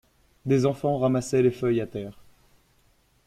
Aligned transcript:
Des 0.47 0.65
enfants 0.65 0.97
ramassaient 0.97 1.43
les 1.43 1.51
feuilles 1.51 1.79
à 1.79 1.85
terre. 1.85 2.17